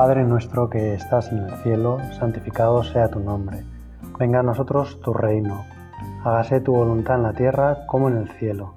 [0.00, 3.64] Padre nuestro que estás en el cielo, santificado sea tu nombre.
[4.18, 5.66] Venga a nosotros tu reino.
[6.24, 8.72] Hágase tu voluntad en la tierra como en el cielo.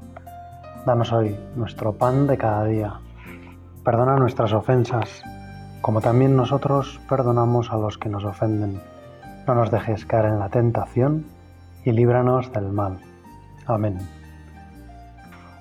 [0.86, 3.00] Danos hoy nuestro pan de cada día.
[3.86, 5.23] Perdona nuestras ofensas,
[5.80, 8.82] como también nosotros perdonamos a los que nos ofenden.
[9.48, 11.24] No nos dejes caer en la tentación
[11.86, 13.00] y líbranos del mal.
[13.66, 13.98] Amén.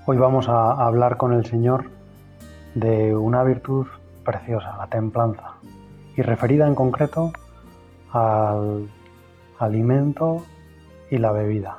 [0.06, 1.84] Hoy vamos a hablar con el Señor
[2.74, 3.86] de una virtud
[4.22, 5.54] preciosa, la templanza,
[6.16, 7.32] y referida en concreto
[8.12, 8.88] al
[9.58, 10.44] alimento
[11.10, 11.78] y la bebida.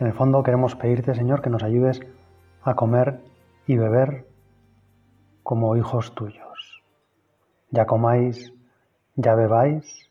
[0.00, 2.00] En el fondo queremos pedirte, Señor, que nos ayudes
[2.62, 3.20] a comer
[3.66, 4.26] y beber
[5.42, 6.82] como hijos tuyos.
[7.70, 8.52] Ya comáis,
[9.16, 10.10] ya bebáis,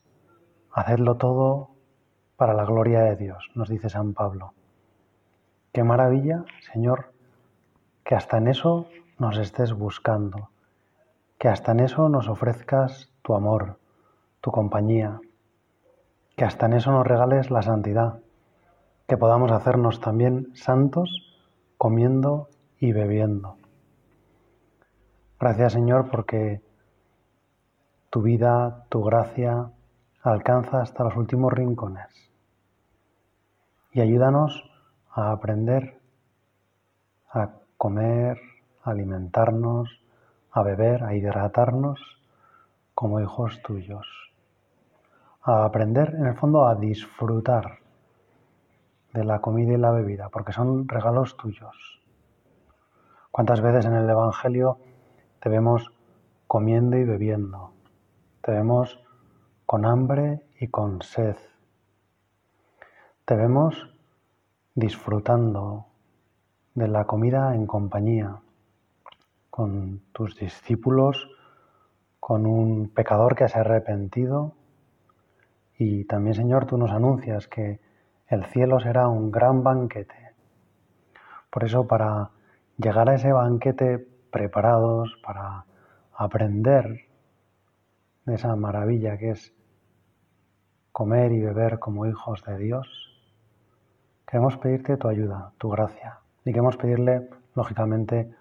[0.71, 1.69] hacedlo todo
[2.37, 4.53] para la gloria de Dios, nos dice San Pablo.
[5.71, 7.11] Qué maravilla, Señor,
[8.05, 8.87] que hasta en eso
[9.23, 10.49] nos estés buscando,
[11.39, 13.79] que hasta en eso nos ofrezcas tu amor,
[14.41, 15.21] tu compañía,
[16.35, 18.19] que hasta en eso nos regales la santidad,
[19.07, 21.09] que podamos hacernos también santos
[21.77, 23.55] comiendo y bebiendo.
[25.39, 26.61] Gracias Señor porque
[28.09, 29.71] tu vida, tu gracia
[30.21, 32.07] alcanza hasta los últimos rincones
[33.93, 34.69] y ayúdanos
[35.11, 35.97] a aprender
[37.31, 38.37] a comer,
[38.83, 39.87] alimentarnos,
[40.51, 41.99] a beber, a hidratarnos
[42.93, 44.07] como hijos tuyos.
[45.41, 47.79] A aprender, en el fondo, a disfrutar
[49.13, 51.99] de la comida y la bebida, porque son regalos tuyos.
[53.31, 54.77] ¿Cuántas veces en el Evangelio
[55.41, 55.91] te vemos
[56.47, 57.71] comiendo y bebiendo?
[58.41, 58.99] Te vemos
[59.65, 61.35] con hambre y con sed.
[63.25, 63.89] Te vemos
[64.75, 65.85] disfrutando
[66.75, 68.37] de la comida en compañía,
[69.53, 71.29] con tus discípulos,
[72.19, 74.53] con un pecador que se ha arrepentido.
[75.77, 77.79] Y también, Señor, tú nos anuncias que
[78.29, 80.33] el cielo será un gran banquete.
[81.51, 82.31] Por eso, para
[82.77, 83.99] llegar a ese banquete
[84.31, 85.65] preparados, para
[86.15, 87.01] aprender
[88.25, 89.53] de esa maravilla que es
[90.91, 92.87] comer y beber como hijos de Dios,
[94.25, 96.21] queremos pedirte tu ayuda, tu gracia.
[96.39, 98.33] Y queremos pedirle, lógicamente,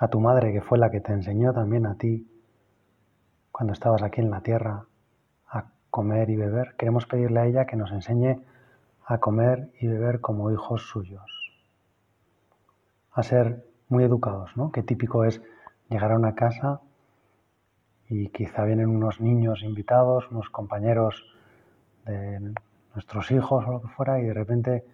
[0.00, 2.24] a tu madre que fue la que te enseñó también a ti
[3.50, 4.84] cuando estabas aquí en la tierra
[5.50, 6.76] a comer y beber.
[6.78, 8.40] Queremos pedirle a ella que nos enseñe
[9.04, 11.52] a comer y beber como hijos suyos,
[13.12, 14.70] a ser muy educados, ¿no?
[14.70, 15.42] Qué típico es
[15.90, 16.80] llegar a una casa
[18.08, 21.24] y quizá vienen unos niños invitados, unos compañeros
[22.04, 22.54] de
[22.94, 24.84] nuestros hijos o lo que fuera, y de repente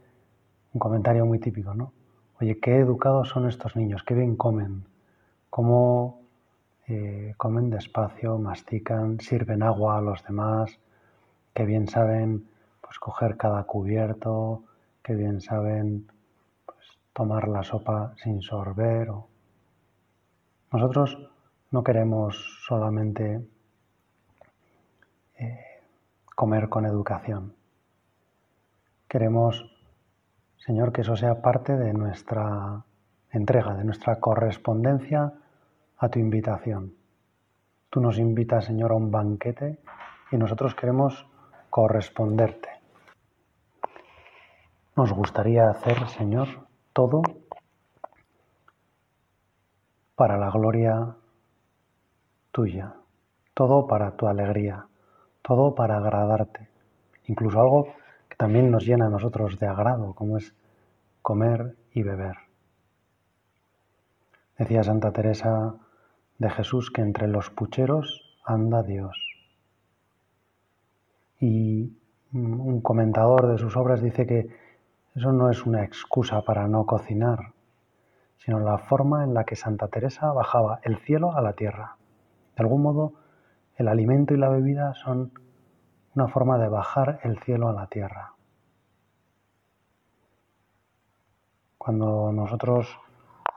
[0.72, 1.92] un comentario muy típico, ¿no?
[2.40, 4.84] Oye, qué educados son estos niños, qué bien comen
[5.54, 6.18] cómo
[6.88, 10.80] eh, comen despacio, mastican, sirven agua a los demás,
[11.54, 12.48] que bien saben
[12.82, 14.64] pues, coger cada cubierto,
[15.04, 16.08] que bien saben
[16.66, 19.12] pues, tomar la sopa sin sorber.
[20.72, 21.20] Nosotros
[21.70, 23.46] no queremos solamente
[25.38, 25.60] eh,
[26.34, 27.54] comer con educación.
[29.06, 29.72] Queremos,
[30.58, 32.82] Señor, que eso sea parte de nuestra
[33.30, 35.34] entrega, de nuestra correspondencia
[35.98, 36.94] a tu invitación.
[37.90, 39.78] Tú nos invitas, Señor, a un banquete
[40.32, 41.26] y nosotros queremos
[41.70, 42.68] corresponderte.
[44.96, 46.48] Nos gustaría hacer, Señor,
[46.92, 47.22] todo
[50.16, 51.16] para la gloria
[52.52, 52.94] tuya,
[53.54, 54.86] todo para tu alegría,
[55.42, 56.68] todo para agradarte,
[57.26, 57.88] incluso algo
[58.28, 60.54] que también nos llena a nosotros de agrado, como es
[61.22, 62.36] comer y beber.
[64.58, 65.74] Decía Santa Teresa
[66.38, 69.18] de Jesús que entre los pucheros anda Dios.
[71.40, 71.96] Y
[72.32, 74.48] un comentador de sus obras dice que
[75.14, 77.52] eso no es una excusa para no cocinar,
[78.38, 81.96] sino la forma en la que Santa Teresa bajaba el cielo a la tierra.
[82.56, 83.12] De algún modo,
[83.76, 85.30] el alimento y la bebida son
[86.14, 88.32] una forma de bajar el cielo a la tierra.
[91.78, 92.88] Cuando nosotros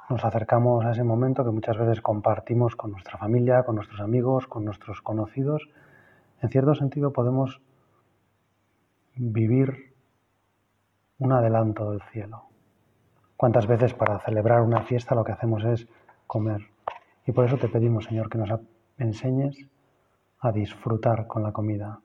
[0.09, 4.48] nos acercamos a ese momento que muchas veces compartimos con nuestra familia, con nuestros amigos,
[4.48, 5.68] con nuestros conocidos,
[6.42, 7.62] en cierto sentido podemos
[9.15, 9.94] vivir
[11.19, 12.44] un adelanto del cielo.
[13.36, 15.88] ¿Cuántas veces para celebrar una fiesta lo que hacemos es
[16.25, 16.62] comer?
[17.25, 18.60] Y por eso te pedimos, Señor, que nos
[18.98, 19.68] enseñes
[20.39, 22.00] a disfrutar con la comida,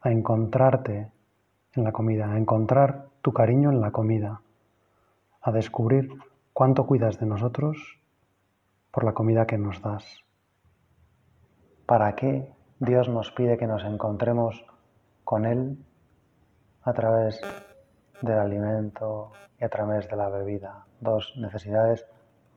[0.00, 1.10] a encontrarte
[1.74, 4.40] en la comida, a encontrar tu cariño en la comida,
[5.42, 6.08] a descubrir
[6.58, 8.00] cuánto cuidas de nosotros
[8.90, 10.02] por la comida que nos das.
[11.86, 12.50] ¿Para qué
[12.80, 14.66] Dios nos pide que nos encontremos
[15.22, 15.78] con Él
[16.82, 17.40] a través
[18.22, 20.84] del alimento y a través de la bebida?
[21.00, 22.04] Dos necesidades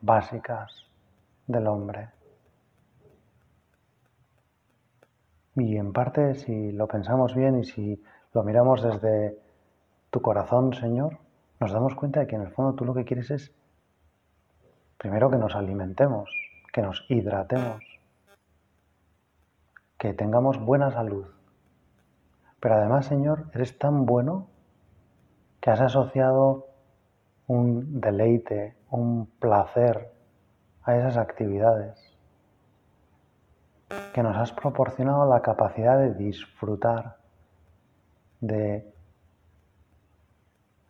[0.00, 0.84] básicas
[1.46, 2.08] del hombre.
[5.54, 8.02] Y en parte, si lo pensamos bien y si
[8.34, 9.38] lo miramos desde
[10.10, 11.18] tu corazón, Señor,
[11.60, 13.54] nos damos cuenta de que en el fondo tú lo que quieres es
[15.02, 16.30] Primero que nos alimentemos,
[16.72, 17.82] que nos hidratemos,
[19.98, 21.26] que tengamos buena salud.
[22.60, 24.46] Pero además, Señor, eres tan bueno
[25.60, 26.68] que has asociado
[27.48, 30.12] un deleite, un placer
[30.84, 31.98] a esas actividades,
[34.14, 37.16] que nos has proporcionado la capacidad de disfrutar,
[38.40, 38.88] de,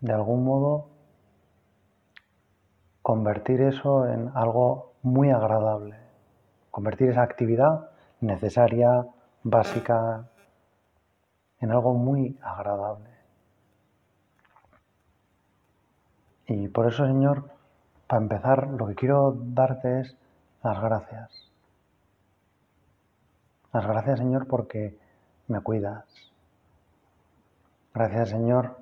[0.00, 0.91] de algún modo,
[3.02, 5.96] convertir eso en algo muy agradable,
[6.70, 7.90] convertir esa actividad
[8.20, 9.04] necesaria,
[9.42, 10.24] básica,
[11.60, 13.10] en algo muy agradable.
[16.46, 17.50] Y por eso, Señor,
[18.06, 20.16] para empezar, lo que quiero darte es
[20.62, 21.50] las gracias.
[23.72, 24.96] Las gracias, Señor, porque
[25.48, 26.04] me cuidas.
[27.94, 28.76] Gracias, Señor,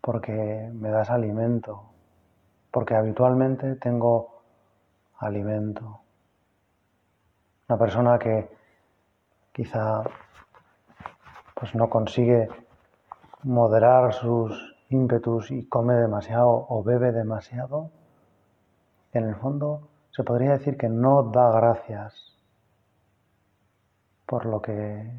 [0.00, 1.87] porque me das alimento
[2.70, 4.42] porque habitualmente tengo
[5.18, 6.00] alimento.
[7.68, 8.48] Una persona que
[9.52, 10.02] quizá
[11.54, 12.48] pues no consigue
[13.44, 17.90] moderar sus ímpetus y come demasiado o bebe demasiado,
[19.12, 22.36] en el fondo se podría decir que no da gracias
[24.26, 25.10] por lo que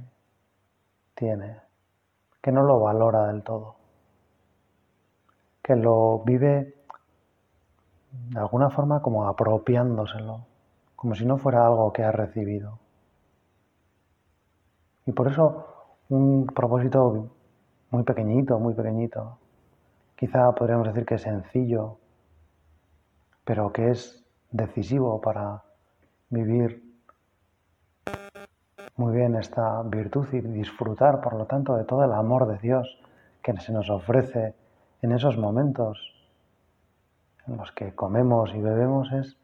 [1.15, 1.59] tiene,
[2.41, 3.75] que no lo valora del todo,
[5.61, 6.78] que lo vive
[8.11, 10.41] de alguna forma como apropiándoselo,
[10.95, 12.79] como si no fuera algo que ha recibido.
[15.05, 15.65] Y por eso
[16.09, 17.29] un propósito
[17.91, 19.37] muy pequeñito, muy pequeñito,
[20.15, 21.97] quizá podríamos decir que es sencillo,
[23.45, 25.63] pero que es decisivo para
[26.29, 26.87] vivir
[28.97, 32.99] muy bien esta virtud y disfrutar, por lo tanto, de todo el amor de Dios
[33.41, 34.53] que se nos ofrece
[35.01, 36.13] en esos momentos
[37.55, 39.37] los que comemos y bebemos es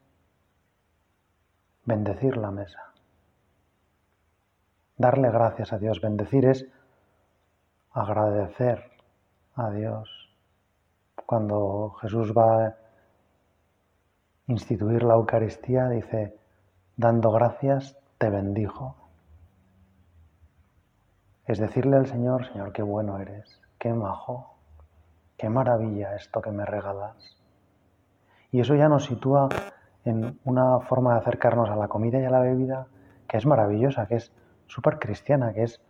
[1.84, 2.92] bendecir la mesa.
[4.96, 6.00] Darle gracias a Dios.
[6.00, 6.66] Bendecir es
[7.92, 8.90] agradecer
[9.54, 10.10] a Dios.
[11.26, 12.74] Cuando Jesús va a
[14.46, 16.38] instituir la Eucaristía, dice,
[16.96, 18.94] dando gracias, te bendijo.
[21.46, 24.54] Es decirle al Señor, Señor, qué bueno eres, qué majo,
[25.36, 27.40] qué maravilla esto que me regalas.
[28.52, 29.48] Y eso ya nos sitúa
[30.04, 32.86] en una forma de acercarnos a la comida y a la bebida
[33.28, 34.32] que es maravillosa, que es
[34.68, 35.80] súper cristiana, que es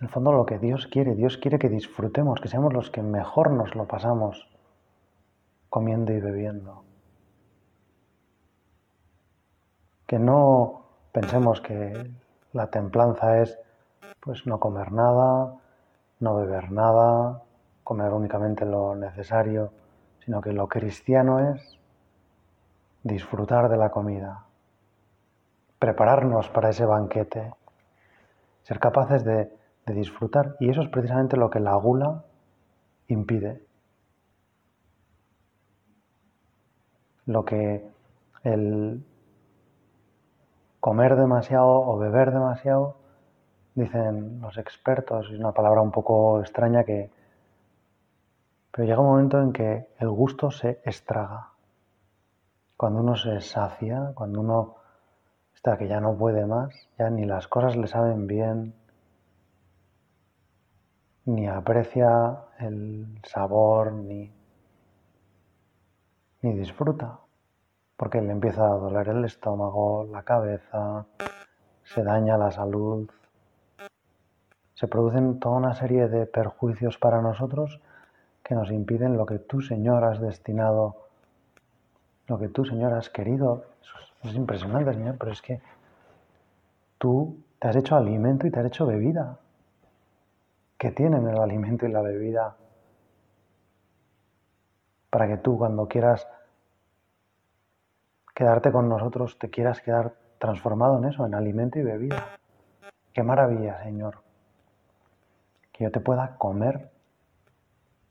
[0.00, 1.14] en el fondo lo que Dios quiere.
[1.14, 4.48] Dios quiere que disfrutemos, que seamos los que mejor nos lo pasamos
[5.70, 6.82] comiendo y bebiendo.
[10.06, 10.82] Que no
[11.12, 12.10] pensemos que
[12.52, 13.58] la templanza es
[14.20, 15.54] pues no comer nada,
[16.20, 17.42] no beber nada,
[17.84, 19.70] comer únicamente lo necesario
[20.24, 21.78] sino que lo cristiano es
[23.02, 24.44] disfrutar de la comida,
[25.78, 27.52] prepararnos para ese banquete,
[28.62, 29.52] ser capaces de,
[29.86, 30.56] disfrutar.
[30.60, 32.24] Y eso es precisamente lo que la gula
[33.08, 33.62] impide.
[37.26, 37.86] Lo que
[38.44, 39.04] el
[40.80, 42.96] comer demasiado o beber demasiado,
[43.74, 47.10] dicen los expertos, es una palabra un poco extraña que
[48.74, 51.50] pero llega un momento en que el gusto se estraga.
[52.76, 54.74] Cuando uno se sacia, cuando uno
[55.54, 58.74] está que ya no puede más, ya ni las cosas le saben bien,
[61.24, 64.34] ni aprecia el sabor, ni,
[66.42, 67.20] ni disfruta,
[67.96, 71.06] porque le empieza a doler el estómago, la cabeza,
[71.84, 73.08] se daña la salud,
[74.74, 77.80] se producen toda una serie de perjuicios para nosotros
[78.44, 81.06] que nos impiden lo que tú, Señor, has destinado,
[82.28, 83.64] lo que tú, Señor, has querido.
[84.22, 85.62] es impresionante, Señor, pero es que
[86.98, 89.38] tú te has hecho alimento y te has hecho bebida.
[90.76, 92.54] ¿Qué tienen el alimento y la bebida?
[95.08, 96.28] Para que tú, cuando quieras
[98.34, 102.36] quedarte con nosotros, te quieras quedar transformado en eso, en alimento y bebida.
[103.14, 104.16] Qué maravilla, Señor.
[105.72, 106.90] Que yo te pueda comer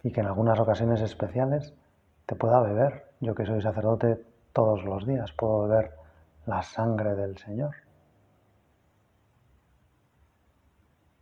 [0.03, 1.73] y que en algunas ocasiones especiales
[2.25, 3.05] te pueda beber.
[3.21, 5.93] Yo que soy sacerdote todos los días puedo beber
[6.45, 7.71] la sangre del Señor.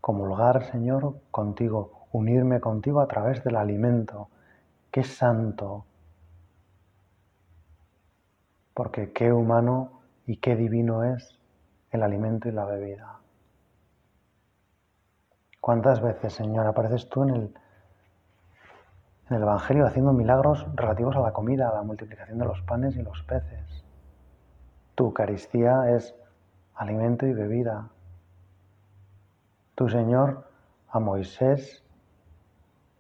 [0.01, 4.29] Comulgar, Señor, contigo, unirme contigo a través del alimento.
[4.89, 5.85] Qué santo,
[8.73, 11.38] porque qué humano y qué divino es
[11.91, 13.19] el alimento y la bebida.
[15.61, 17.53] ¿Cuántas veces, Señor, apareces tú en el
[19.31, 22.97] en el Evangelio haciendo milagros relativos a la comida, a la multiplicación de los panes
[22.97, 23.85] y los peces.
[24.93, 26.13] Tu Eucaristía es
[26.75, 27.88] alimento y bebida.
[29.75, 30.43] Tu Señor
[30.89, 31.81] a Moisés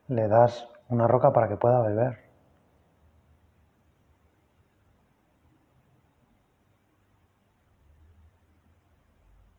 [0.07, 2.21] le das una roca para que pueda beber.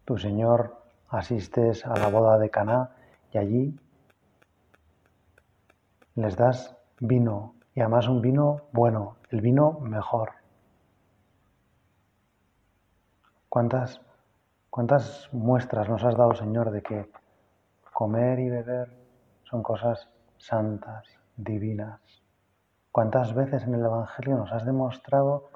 [0.07, 0.75] Tu Señor
[1.11, 2.91] asistes a la boda de Caná
[3.31, 3.79] y allí
[6.15, 10.33] les das vino y además un vino bueno, el vino mejor.
[13.49, 13.99] ¿Cuántas,
[14.69, 17.11] cuántas muestras nos has dado, Señor, de que
[17.95, 18.95] comer y beber
[19.45, 20.07] son cosas
[20.39, 21.07] santas,
[21.39, 21.99] divinas?
[22.91, 25.49] ¿Cuántas veces en el Evangelio nos has demostrado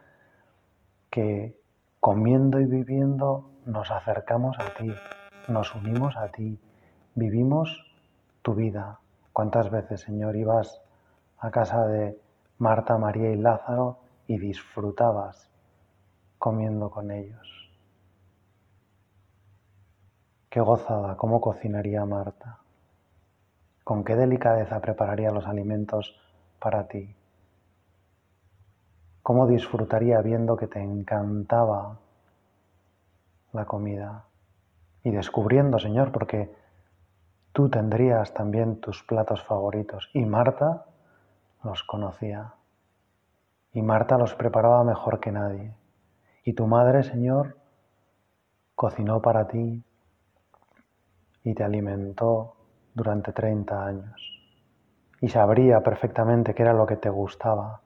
[1.11, 1.61] que
[2.01, 4.91] comiendo y viviendo nos acercamos a ti,
[5.49, 6.59] nos unimos a ti,
[7.15, 7.93] vivimos
[8.43, 9.01] tu vida,
[9.37, 10.81] cuántas veces, Señor, ibas
[11.41, 12.19] a casa de
[12.57, 15.51] Marta, María y Lázaro y disfrutabas
[16.39, 17.69] comiendo con ellos.
[20.49, 22.61] Qué gozada, cómo cocinaría Marta.
[23.85, 26.17] Con qué delicadeza prepararía los alimentos
[26.59, 27.15] para ti.
[29.23, 31.99] Cómo disfrutaría viendo que te encantaba
[33.53, 34.25] la comida
[35.05, 36.55] y descubriendo, Señor, porque
[37.57, 40.85] Tú tendrías también tus platos favoritos y Marta
[41.65, 42.53] los conocía.
[43.73, 45.73] Y Marta los preparaba mejor que nadie.
[46.45, 47.57] Y tu madre, Señor,
[48.75, 49.83] cocinó para ti
[51.45, 52.57] y te alimentó
[52.93, 54.39] durante 30 años.
[55.23, 57.81] Y sabría perfectamente qué era lo que te gustaba,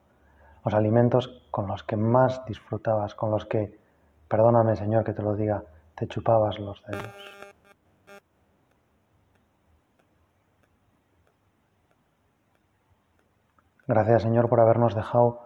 [0.65, 3.79] los alimentos con los que más disfrutabas, con los que,
[4.27, 5.63] perdóname Señor que te lo diga,
[5.95, 7.40] te chupabas los dedos.
[13.87, 15.41] Gracias Señor por habernos dejado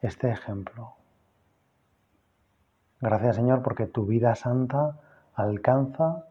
[0.00, 0.94] este ejemplo.
[3.02, 4.96] Gracias Señor porque tu vida santa
[5.34, 6.24] alcanza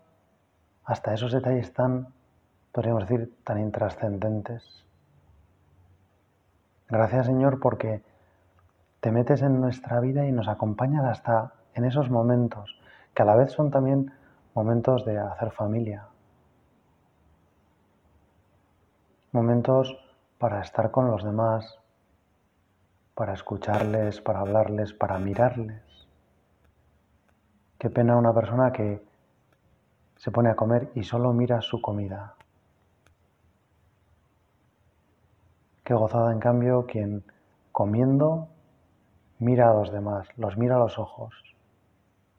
[0.84, 2.08] hasta esos detalles tan,
[2.72, 4.84] podríamos decir, tan intrascendentes.
[6.90, 8.02] Gracias Señor porque
[9.00, 12.76] te metes en nuestra vida y nos acompañas hasta en esos momentos,
[13.14, 14.12] que a la vez son también
[14.56, 16.08] momentos de hacer familia.
[19.32, 19.96] Momentos
[20.38, 21.80] para estar con los demás,
[23.16, 25.82] para escucharles, para hablarles, para mirarles.
[27.80, 29.02] Qué pena una persona que
[30.18, 32.36] se pone a comer y solo mira su comida.
[35.84, 37.24] Qué gozada, en cambio, quien
[37.72, 38.50] comiendo
[39.40, 41.34] mira a los demás, los mira a los ojos,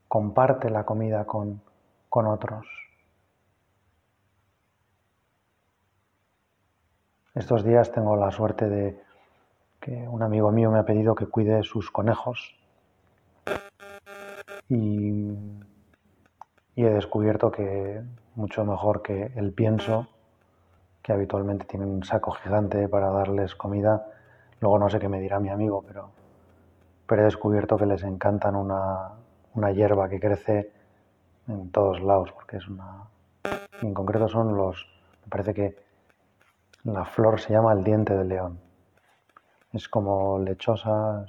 [0.09, 1.63] comparte la comida con,
[2.09, 2.67] con otros.
[7.37, 8.99] Estos días tengo la suerte de
[9.79, 12.57] que un amigo mío me ha pedido que cuide sus conejos
[14.71, 15.33] y,
[16.77, 18.03] he descubierto que
[18.37, 20.07] mucho mejor que el pienso,
[21.03, 24.07] que habitualmente tiene un saco gigante para darles comida,
[24.61, 26.09] luego no sé qué me dirá mi amigo, pero,
[27.11, 29.09] he descubierto que les encantan una,
[29.75, 30.73] hierba que crece
[31.49, 33.05] en todos lados, porque es una...
[33.83, 34.87] en concreto son los,
[35.29, 35.86] parece que
[36.89, 38.61] la flor se llama el diente de león.
[39.73, 41.27] Es como lechosa,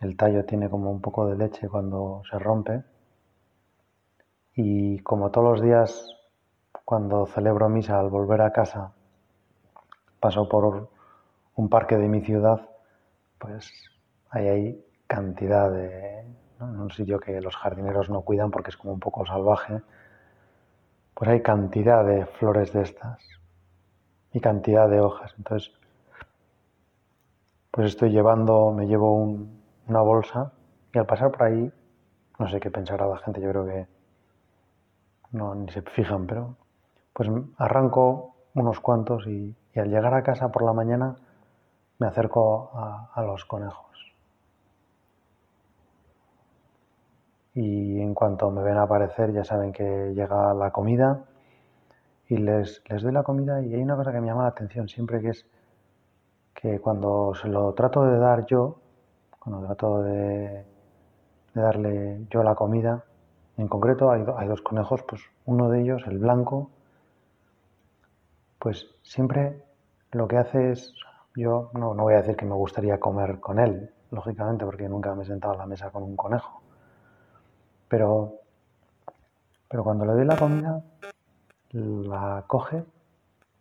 [0.00, 2.82] el tallo tiene como un poco de leche cuando se rompe.
[4.56, 6.04] Y como todos los días,
[6.84, 8.94] cuando celebro misa al volver a casa,
[10.18, 10.88] paso por
[11.54, 12.68] un parque de mi ciudad,
[13.38, 13.70] pues
[14.30, 16.22] ahí hay cantidad de...
[16.60, 19.82] En un sitio que los jardineros no cuidan porque es como un poco salvaje,
[21.14, 23.20] pues hay cantidad de flores de estas
[24.32, 25.34] y cantidad de hojas.
[25.36, 25.72] Entonces,
[27.70, 29.14] pues estoy llevando, me llevo
[29.86, 30.52] una bolsa
[30.92, 31.72] y al pasar por ahí,
[32.38, 33.86] no sé qué pensará la gente, yo creo que
[35.32, 36.54] no, ni se fijan, pero
[37.12, 41.16] pues arranco unos cuantos y, al llegar a casa por la mañana
[41.98, 43.80] me acerco a, a los conejos.
[47.54, 51.26] y en cuanto me ven aparecer ya saben que llega la comida
[52.28, 55.20] y les, doy la comida y hay una cosa que me llama la atención siempre
[55.20, 55.46] que es
[56.54, 58.78] que cuando se lo trato de dar yo,
[59.38, 60.64] cuando trato de,
[61.54, 63.04] darle yo la comida,
[63.56, 66.70] en concreto hay, dos conejos, pues uno de ellos, el blanco,
[68.60, 69.60] pues siempre
[70.12, 70.94] lo que hace es,
[71.34, 75.14] yo no, no voy a decir que me gustaría comer con él, lógicamente, porque nunca
[75.16, 76.62] me he sentado a la mesa con un conejo,
[77.88, 78.34] pero,
[79.68, 80.82] pero cuando le doy la comida,
[81.80, 82.84] la coge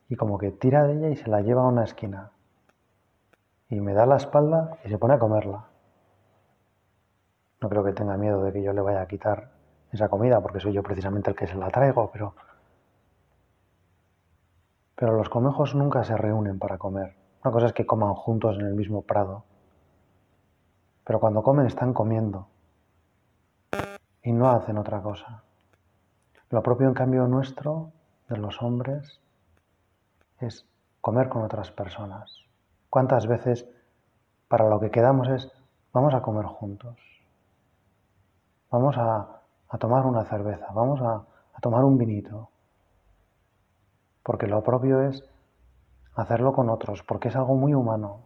[0.10, 2.32] y como que tira de ella y se la lleva a una esquina.
[3.70, 5.66] Y me da la espalda y se pone a comerla.
[7.62, 9.52] No creo que tenga miedo de que yo le vaya a quitar
[9.94, 12.34] esa comida, porque soy yo precisamente el que se la traigo, pero...
[14.96, 17.16] Pero los conejos nunca se reúnen para comer.
[17.44, 19.44] Una cosa es que coman juntos en el mismo prado.
[21.06, 22.48] Pero cuando comen están comiendo.
[24.22, 25.44] Y no hacen otra cosa.
[26.52, 27.92] Lo propio en cambio nuestro
[28.32, 29.20] de los hombres
[30.40, 30.66] es
[31.02, 32.34] comer con otras personas.
[32.90, 33.66] ¿Cuántas veces
[34.48, 35.52] para lo que quedamos es
[35.94, 36.96] vamos a comer juntos?
[38.72, 39.28] Vamos a,
[39.78, 41.24] tomar una cerveza, vamos a,
[41.62, 42.50] tomar un vinito.
[44.24, 45.22] Porque lo propio es
[46.16, 48.22] hacerlo con otros, porque es algo muy humano.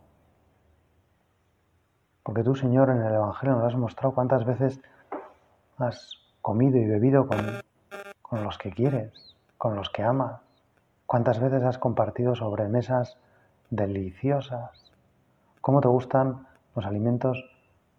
[2.24, 4.80] Porque tú, Señor, en el Evangelio nos has mostrado cuántas veces
[5.78, 7.62] has comido y bebido con,
[8.22, 9.35] con los que quieres
[9.66, 10.42] con los que amas.
[11.08, 12.34] ¿Cuántas veces has compartido
[12.70, 13.18] mesas
[13.72, 14.92] deliciosas?
[15.60, 16.46] ¿Cómo te gustan
[16.76, 17.44] los alimentos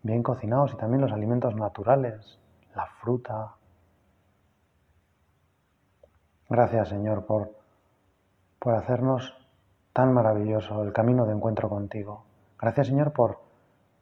[0.04, 2.38] bien cocinados y también los alimentos naturales?
[2.76, 3.56] La fruta.
[6.48, 7.50] Gracias Señor por,
[8.60, 9.34] por hacernos
[9.92, 12.26] tan maravilloso el camino de encuentro contigo.
[12.60, 13.40] Gracias Señor por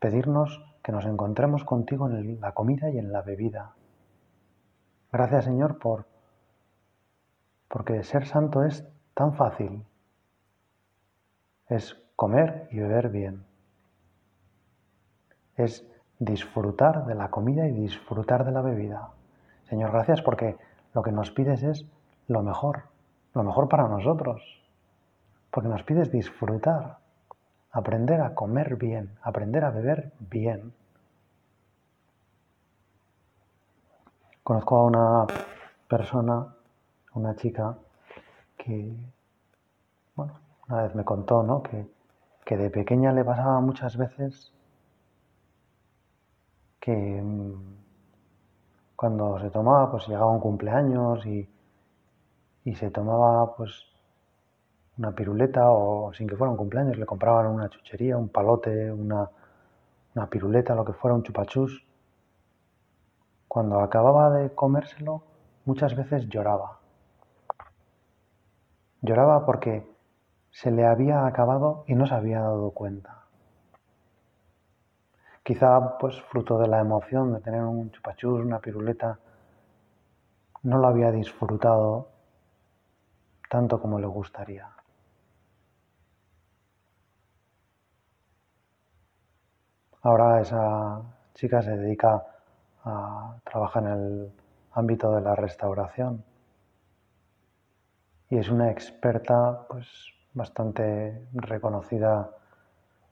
[0.00, 3.72] pedirnos que nos encontremos contigo en la comida y en la bebida.
[5.10, 6.12] Gracias Señor por
[7.74, 9.82] porque ser santo es tan fácil.
[11.68, 13.44] Es comer y beber bien.
[15.56, 15.84] Es
[16.20, 19.08] disfrutar de la comida y disfrutar de la bebida.
[19.68, 20.56] Señor, gracias porque
[20.94, 21.84] lo que nos pides es
[22.28, 22.84] lo mejor,
[23.34, 24.40] lo mejor para nosotros.
[25.50, 26.98] Porque nos pides disfrutar,
[27.72, 30.72] aprender a comer bien, aprender a beber bien.
[34.44, 35.26] Conozco a una
[35.88, 36.54] persona
[37.14, 37.76] una chica
[38.56, 38.92] que,
[40.16, 40.34] bueno,
[40.68, 41.44] una vez me contó,
[42.46, 44.52] Que, de pequeña le pasaba muchas veces
[46.80, 47.76] que mm,
[48.96, 51.48] cuando se tomaba, pues llegaba un cumpleaños y,
[52.74, 53.72] se tomaba, pues,
[54.98, 59.28] una piruleta o sin que fuera un cumpleaños, le compraban una chuchería, un palote, una,
[60.14, 61.84] una piruleta, lo que fuera, un chupachús.
[63.48, 65.22] Cuando acababa de comérselo,
[65.66, 66.78] muchas veces lloraba.
[69.06, 69.86] Lloraba porque
[70.50, 73.20] se le había acabado y no se había dado cuenta.
[75.42, 79.18] Quizá, pues, fruto de la emoción de tener un chupachús, una piruleta,
[80.62, 82.08] no lo había disfrutado
[83.50, 84.70] tanto como le gustaría.
[90.00, 91.02] Ahora esa
[91.34, 92.24] chica se dedica
[92.84, 94.32] a trabajar en el
[94.74, 96.24] ámbito de la restauración
[98.34, 99.86] y es una experta pues
[100.32, 102.32] bastante reconocida,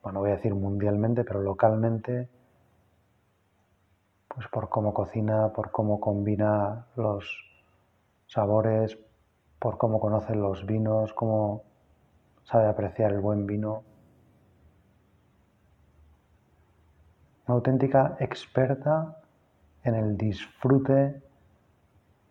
[0.01, 2.27] bueno, voy a decir mundialmente, pero localmente,
[4.27, 7.25] pues por cómo cocina, por cómo combina los
[8.27, 8.99] sabores,
[9.59, 11.63] por cómo conoce los vinos, cómo
[12.43, 13.81] sabe apreciar el buen vino.
[17.47, 19.21] Una auténtica experta
[19.85, 21.21] en el disfrute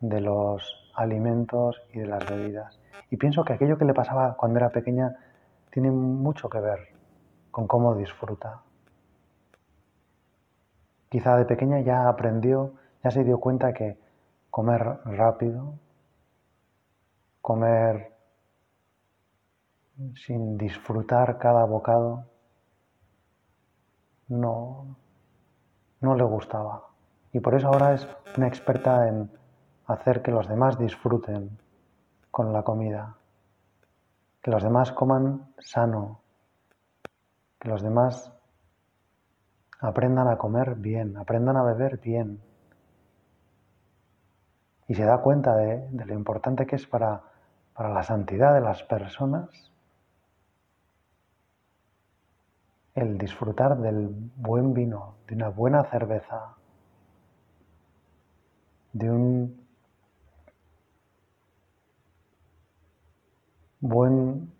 [0.03, 2.79] de los alimentos y de las bebidas.
[3.11, 5.17] Y pienso que aquello que le pasaba cuando era pequeña
[5.71, 6.89] tiene mucho que ver
[7.51, 8.63] con cómo disfruta.
[11.09, 12.75] Quizá de pequeña ya aprendió,
[13.05, 13.99] ya se dio cuenta que
[14.51, 15.75] comer rápido,
[17.43, 18.13] comer
[20.15, 22.25] sin disfrutar cada bocado,
[24.29, 24.97] no,
[26.01, 26.87] no le gustaba.
[27.33, 29.31] Y por eso ahora es una experta en
[29.87, 31.59] hacer que los demás disfruten
[32.33, 33.15] con la comida.
[34.43, 36.19] Que los demás coman sano.
[37.61, 38.33] Que los demás
[39.79, 42.41] aprendan a comer bien, aprendan a beber bien.
[44.89, 47.21] Y se da cuenta de, lo importante que es para,
[47.75, 49.49] para la santidad de las personas
[52.95, 56.57] el disfrutar del buen vino, de una buena cerveza,
[58.93, 59.62] de un
[63.83, 64.51] buen,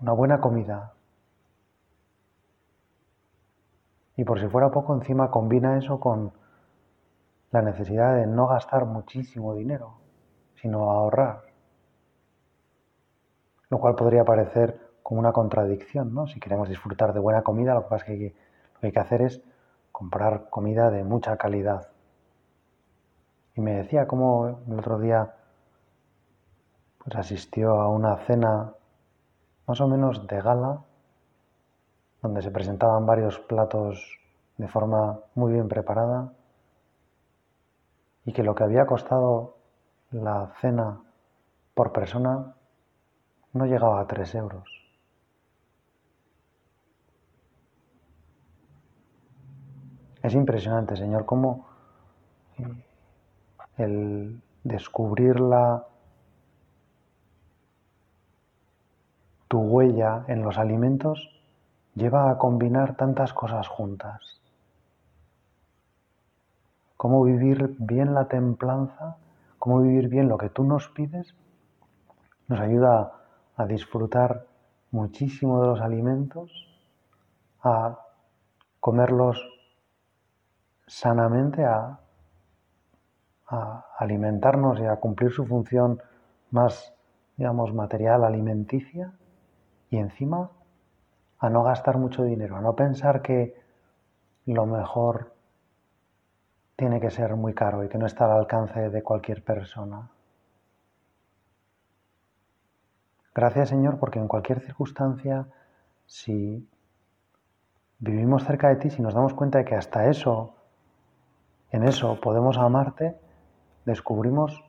[0.00, 0.92] una buena comida.
[4.16, 6.32] Y por si fuera poco, encima combina eso con
[7.50, 9.94] la necesidad de no gastar muchísimo dinero,
[10.60, 11.42] sino ahorrar.
[13.70, 16.26] Lo cual podría parecer como una contradicción, ¿no?
[16.26, 18.36] Si queremos disfrutar de buena comida, lo que pasa es que, hay que,
[18.74, 19.40] lo que hay que hacer es
[19.92, 21.88] comprar comida de mucha calidad.
[23.54, 25.34] Y me decía como el otro día
[27.16, 28.74] asistió a una cena
[29.66, 30.82] más o menos de gala,
[32.22, 34.18] donde se presentaban varios platos
[34.56, 36.32] de forma muy bien preparada
[38.24, 39.54] y que lo que había costado
[40.10, 41.00] la cena
[41.74, 42.54] por persona
[43.52, 44.68] no llegaba a tres euros.
[50.22, 51.66] Es impresionante, Señor, cómo
[53.76, 55.86] el descubrirla
[59.48, 61.30] Tu huella en los alimentos
[61.94, 64.38] lleva a combinar tantas cosas juntas.
[66.98, 69.16] Cómo vivir bien la templanza,
[69.58, 71.34] cómo vivir bien lo que tú nos pides,
[72.48, 73.12] nos ayuda
[73.56, 74.44] a disfrutar
[74.90, 76.50] muchísimo de los alimentos,
[77.62, 77.98] a
[78.80, 79.42] comerlos
[80.86, 82.00] sanamente, a,
[83.96, 86.00] alimentarnos y a cumplir su función
[86.50, 86.92] más,
[87.38, 89.12] digamos, material, alimenticia,
[89.90, 90.50] y encima,
[91.38, 93.58] a no gastar mucho dinero, a no pensar que
[94.44, 95.32] lo mejor
[96.76, 100.10] tiene que ser muy caro y que no está al alcance de cualquier persona.
[103.34, 105.46] Gracias Señor porque en cualquier circunstancia,
[106.06, 106.68] si
[107.98, 110.54] vivimos cerca de ti, si nos damos cuenta de que hasta eso,
[111.70, 113.16] en eso podemos amarte,
[113.84, 114.62] descubrimos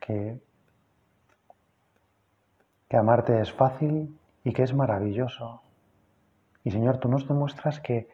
[0.00, 0.40] que,
[2.88, 5.62] que amarte es fácil, y que es maravilloso.
[6.64, 8.08] Y Señor, tú nos demuestras que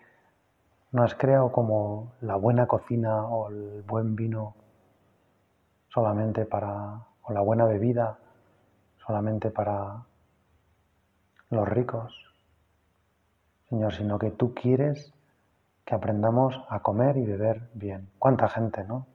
[0.92, 4.54] no has creado como la buena cocina o el buen vino
[5.88, 8.18] solamente para, o la buena bebida
[9.06, 10.02] solamente para
[11.50, 12.12] los ricos,
[13.68, 15.12] Señor, sino que tú quieres
[15.84, 18.10] que aprendamos a comer y beber bien.
[18.18, 19.06] ¿Cuánta gente, no?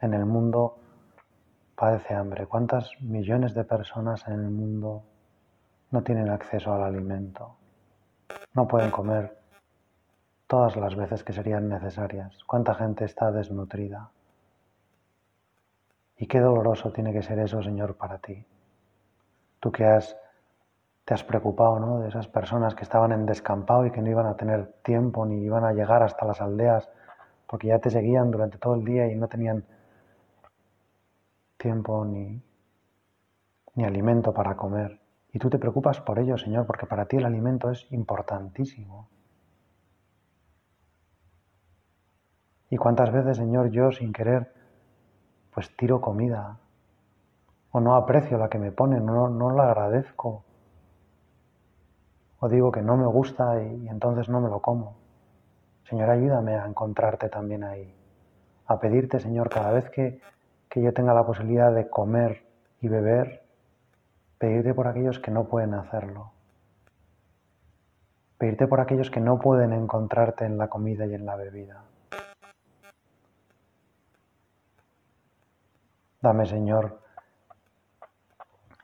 [0.00, 0.76] En el mundo
[1.76, 2.46] padece hambre.
[2.46, 5.02] ¿Cuántas millones de personas en el mundo
[5.94, 7.54] no tienen acceso al alimento,
[8.54, 9.38] no pueden comer
[10.48, 12.36] todas las veces que serían necesarias.
[12.48, 14.10] ¿Cuánta gente está desnutrida?
[16.16, 18.44] Y qué doloroso tiene que ser eso, Señor, para ti.
[19.60, 20.16] Tú que has,
[21.04, 24.36] te has preocupado de esas personas que estaban en descampado y que no iban a
[24.36, 26.90] tener tiempo ni iban a llegar hasta las aldeas
[27.46, 29.62] porque ya te seguían durante todo el día y no tenían
[31.56, 32.42] tiempo ni,
[33.76, 35.03] ni alimento para comer.
[35.34, 39.08] Y tú te preocupas por ello, Señor, porque para ti el alimento es importantísimo.
[42.70, 44.54] Y cuántas veces, Señor, yo sin querer,
[45.52, 46.58] pues tiro comida,
[47.72, 50.44] o no aprecio la que me ponen, no, no la agradezco,
[52.38, 54.94] o digo que no me gusta y, entonces no me lo como.
[55.88, 57.92] Señor, ayúdame a encontrarte también ahí,
[58.66, 60.20] a pedirte, Señor, cada vez que,
[60.68, 62.44] que yo tenga la posibilidad de comer
[62.80, 63.43] y beber,
[64.44, 66.32] Pedirte por aquellos que no pueden hacerlo.
[68.36, 71.82] Pedirte por aquellos que no pueden encontrarte en la comida y en la bebida.
[76.20, 77.00] Dame, Señor,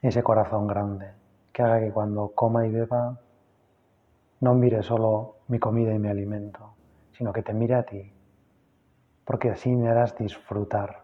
[0.01, 1.11] ese corazón grande
[1.53, 3.19] que haga que cuando coma y beba
[4.39, 6.73] no mire solo mi comida y mi alimento,
[7.11, 8.11] sino que te mire a ti,
[9.25, 11.03] porque así me harás disfrutar,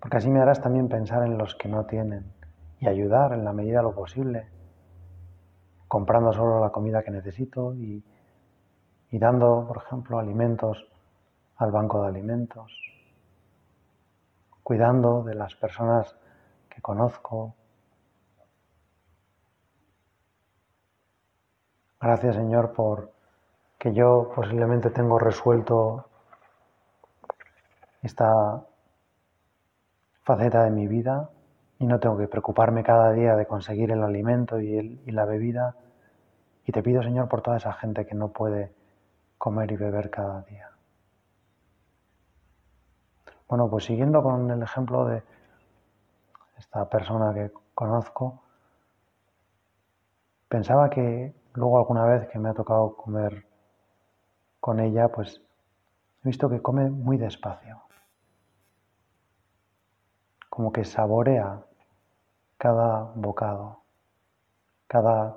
[0.00, 2.39] porque así me harás también pensar en los que no tienen
[2.80, 4.48] y ayudar en la medida de lo posible,
[5.86, 8.02] comprando solo la comida que necesito y,
[9.10, 10.86] y dando, por ejemplo, alimentos
[11.56, 12.72] al banco de alimentos,
[14.62, 16.16] cuidando de las personas
[16.70, 17.54] que conozco.
[22.00, 23.12] Gracias Señor por
[23.78, 26.06] que yo posiblemente tengo resuelto
[28.02, 28.62] esta
[30.22, 31.28] faceta de mi vida
[31.80, 35.24] y no tengo que preocuparme cada día de conseguir el alimento y, el, y la
[35.24, 35.74] bebida.
[36.66, 38.70] Y te pido, Señor, por toda esa gente que no puede
[39.38, 40.68] comer y beber cada día.
[43.48, 45.22] Bueno, pues siguiendo con el ejemplo de
[46.58, 48.42] esta persona que conozco,
[50.50, 53.46] pensaba que luego alguna vez que me ha tocado comer
[54.60, 55.38] con ella, pues
[56.22, 57.80] he visto que come muy despacio,
[60.50, 61.64] como que saborea
[62.60, 63.80] cada bocado,
[64.86, 65.34] cada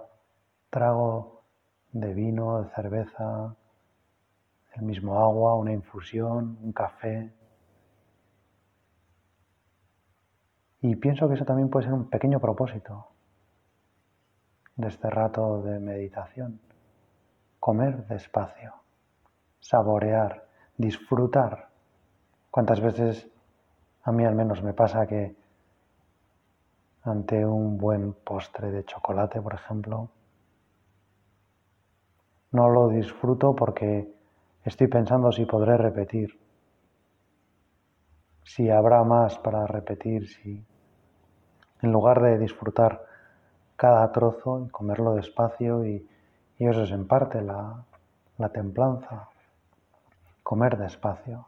[0.70, 1.42] trago
[1.94, 3.56] de vino, de cerveza,
[4.76, 7.32] el mismo agua, una infusión, un café.
[10.82, 13.08] Y pienso que eso también puede ser un pequeño propósito
[14.76, 16.60] de este rato de meditación.
[17.62, 18.74] Comer despacio,
[19.62, 20.44] saborear,
[20.78, 21.70] disfrutar.
[22.52, 23.30] ¿Cuántas veces
[24.04, 25.38] a mí al menos me pasa que
[27.04, 30.10] ante un buen postre de chocolate, por ejemplo.
[32.52, 34.10] No lo disfruto porque
[34.64, 36.40] estoy pensando si podré repetir,
[38.44, 40.66] si habrá más para repetir, si
[41.82, 43.04] en lugar de disfrutar
[43.76, 46.08] cada trozo y comerlo despacio y,
[46.60, 47.84] eso es en parte la
[48.54, 49.28] templanza,
[50.44, 51.46] comer despacio,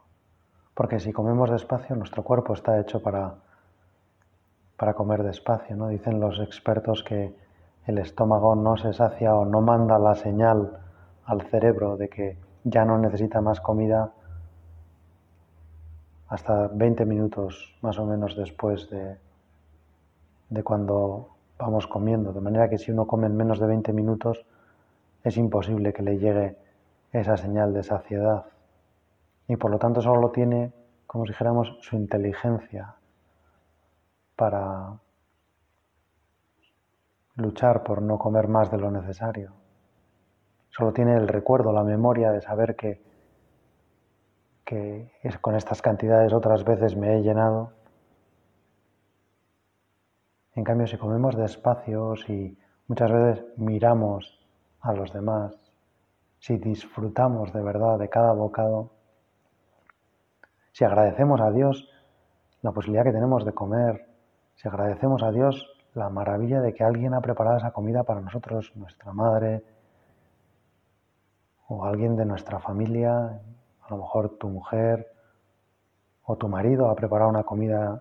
[0.74, 3.34] porque si comemos despacio nuestro cuerpo está hecho para
[4.76, 5.76] para comer despacio.
[5.76, 5.88] ¿no?
[5.88, 7.34] Dicen los expertos que
[7.86, 10.78] el estómago no se sacia o no manda la señal
[11.24, 14.12] al cerebro de que ya no necesita más comida
[16.28, 19.16] hasta 20 minutos más o menos después de,
[20.50, 22.32] de cuando vamos comiendo.
[22.32, 24.44] De manera que si uno come en menos de 20 minutos
[25.22, 26.56] es imposible que le llegue
[27.12, 28.44] esa señal de saciedad.
[29.48, 30.72] Y por lo tanto solo tiene,
[31.06, 32.96] como si dijéramos, su inteligencia,
[34.36, 34.98] para
[37.36, 39.52] luchar por no comer más de lo necesario.
[40.68, 43.02] Solo tiene el recuerdo, la memoria de saber que,
[44.64, 47.72] que con estas cantidades otras veces me he llenado.
[50.54, 54.38] En cambio, si comemos despacio, si muchas veces miramos
[54.80, 55.54] a los demás,
[56.40, 58.90] si disfrutamos de verdad de cada bocado,
[60.72, 61.88] si agradecemos a Dios
[62.60, 64.15] la posibilidad que tenemos de comer
[64.56, 68.72] si agradecemos a Dios la maravilla de que alguien ha preparado esa comida para nosotros,
[68.74, 69.62] nuestra madre
[71.68, 73.38] o alguien de nuestra familia,
[73.82, 75.12] a lo mejor tu mujer
[76.24, 78.00] o tu marido ha preparado una comida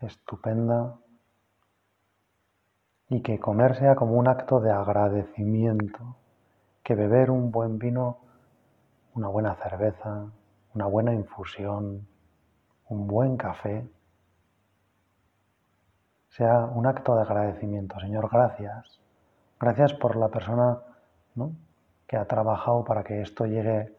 [0.00, 0.96] estupenda
[3.08, 6.16] y que comer sea como un acto de agradecimiento,
[6.82, 8.18] que beber un buen vino,
[9.14, 10.26] una buena cerveza,
[10.74, 12.08] una buena infusión,
[12.88, 13.88] un buen café,
[16.36, 17.98] sea un acto de agradecimiento.
[18.00, 18.98] Señor, gracias.
[19.60, 20.78] Gracias por la persona
[22.08, 23.96] que ha trabajado para que esto llegue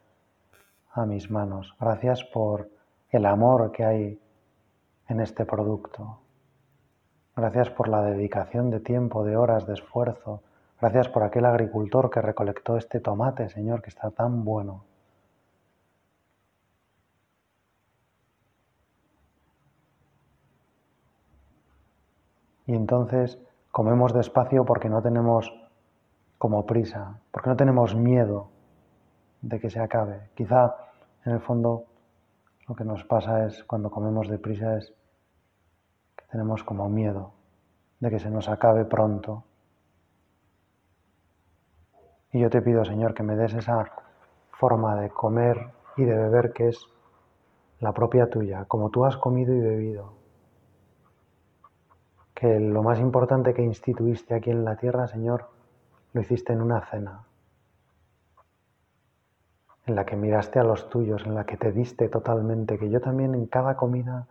[0.94, 1.74] a mis manos.
[1.80, 2.70] Gracias por
[3.12, 4.20] el amor que hay
[5.08, 6.20] en este producto.
[7.38, 10.42] Gracias por la dedicación de tiempo, de horas, de esfuerzo.
[10.82, 14.84] Gracias por aquel agricultor que recolectó este tomate, Señor, que está tan bueno.
[22.68, 23.40] y entonces
[23.72, 25.54] comemos despacio porque no tenemos
[26.38, 28.50] como prisa, porque no tenemos miedo
[29.42, 30.30] de que se acabe.
[30.36, 30.76] Quizá
[31.26, 31.86] en el fondo
[32.68, 34.92] lo que nos pasa es cuando comemos deprisa es
[36.18, 37.32] que tenemos como miedo
[38.00, 39.44] de que se nos acabe pronto.
[42.32, 43.86] Y yo te pido, Señor, que me des esa
[44.52, 46.86] forma de comer y de beber que es
[47.80, 50.14] la propia tuya, como tú has comido y bebido,
[52.36, 55.50] que lo más importante que instituiste aquí en la tierra, Señor,
[56.12, 57.24] lo hiciste en una cena,
[59.86, 63.00] en la que miraste a los tuyos, en la que te diste totalmente, que yo
[63.00, 64.28] también en cada comida,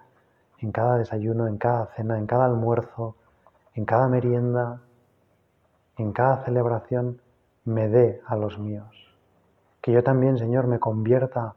[0.58, 3.16] en cada desayuno, en cada cena, en cada almuerzo,
[3.74, 4.82] en cada merienda,
[5.96, 7.22] en cada celebración,
[7.64, 9.16] me dé a los míos.
[9.80, 11.54] Que yo también, Señor, me convierta,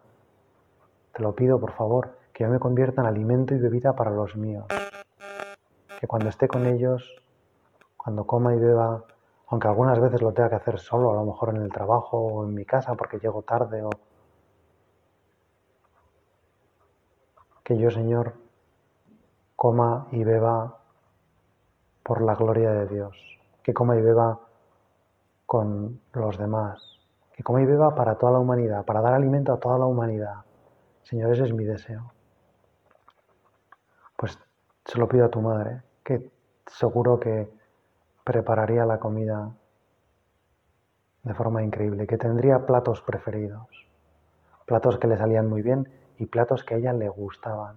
[1.13, 4.37] te lo pido por favor, que yo me convierta en alimento y bebida para los
[4.37, 4.65] míos
[5.99, 7.11] que cuando esté con ellos,
[7.97, 9.03] cuando coma y beba,
[9.47, 12.43] aunque algunas veces lo tenga que hacer solo, a lo mejor en el trabajo o
[12.45, 13.83] en mi casa porque llego tarde
[17.63, 18.33] Que yo, Señor,
[19.57, 20.79] coma y beba
[22.01, 23.17] por la gloria de Dios,
[23.61, 24.39] que coma y beba
[25.45, 26.77] con los demás,
[27.33, 30.45] que coma y beba para toda la humanidad, para dar alimento a toda la humanidad.
[31.03, 32.13] Señor, ese es mi deseo.
[34.15, 34.39] Pues
[34.85, 36.23] se lo pido a tu madre, que
[36.67, 37.49] seguro que
[38.23, 39.51] prepararía la comida
[41.23, 43.67] de forma increíble, que tendría platos preferidos,
[44.65, 47.75] platos que le salían muy bien y platos que a ella le gustaban.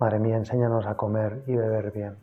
[0.00, 2.16] Madre mía, enséñanos a comer y beber bien,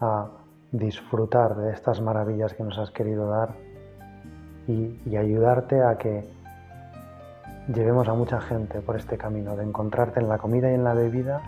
[0.00, 0.28] a
[0.70, 3.50] disfrutar de estas maravillas que nos has querido dar
[4.66, 6.22] y, y ayudarte a que
[7.68, 10.94] llevemos a mucha gente por este camino, de encontrarte en la comida y en la
[10.94, 11.42] bebida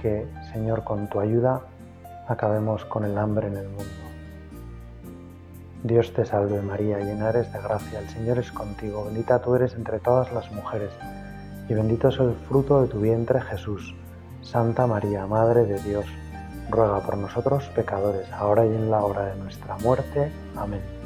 [0.00, 1.60] que, Señor, con tu ayuda
[2.28, 3.84] acabemos con el hambre en el mundo.
[5.82, 9.74] Dios te salve María, llena eres de gracia, el Señor es contigo, bendita tú eres
[9.74, 10.90] entre todas las mujeres,
[11.68, 13.94] y bendito es el fruto de tu vientre Jesús.
[14.42, 16.06] Santa María, Madre de Dios,
[16.68, 20.30] ruega por nosotros pecadores, ahora y en la hora de nuestra muerte.
[20.56, 20.97] Amén.